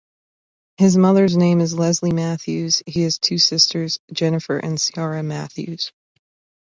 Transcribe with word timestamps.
His 0.77 0.97
mother's 0.97 1.37
name 1.37 1.61
is 1.61 1.75
Leslie 1.75 2.11
Matthews, 2.11 2.81
he 2.87 3.03
has 3.03 3.19
two 3.19 3.37
sisters, 3.37 3.99
Jennifer 4.11 4.57
and 4.57 4.79
Ciara 4.81 5.21
Matthews. 5.21 5.91